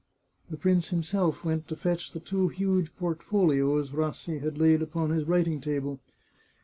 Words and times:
The 0.49 0.57
prince 0.57 0.89
himself 0.89 1.45
went 1.45 1.67
to 1.67 1.75
fetch 1.75 2.11
the 2.11 2.19
two 2.19 2.47
huge 2.47 2.91
portfolios 2.95 3.91
Rassi 3.91 4.39
had 4.41 4.57
laid 4.57 4.81
upon 4.81 5.11
his 5.11 5.25
writing 5.27 5.61
table. 5.61 5.99